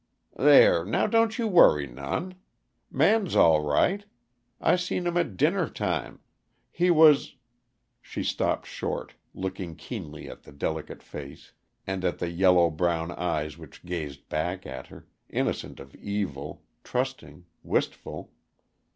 [0.39, 2.33] "There, now, don't you worry none.
[2.89, 4.03] Man's all right;
[4.59, 6.21] I seen him at dinner time.
[6.71, 7.35] He was"
[8.01, 11.51] She stopped short, looked keenly at the delicate face,
[11.85, 17.45] and at the yellow brown eyes which gazed back at her, innocent of evil, trusting,
[17.61, 18.31] wistful.